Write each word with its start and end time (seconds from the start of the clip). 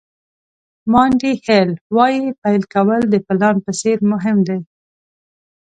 مانډي 0.91 1.33
هیل 1.45 1.69
وایي 1.95 2.23
پیل 2.41 2.63
کول 2.73 3.01
د 3.09 3.15
پلان 3.27 3.55
په 3.65 3.71
څېر 3.79 3.97
مهم 4.11 4.37
دي. 4.47 4.59